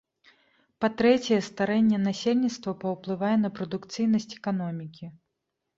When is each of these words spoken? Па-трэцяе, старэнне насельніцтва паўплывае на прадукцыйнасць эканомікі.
Па-трэцяе, 0.85 1.37
старэнне 1.49 1.99
насельніцтва 2.07 2.71
паўплывае 2.83 3.33
на 3.47 3.53
прадукцыйнасць 3.61 4.31
эканомікі. 4.41 5.05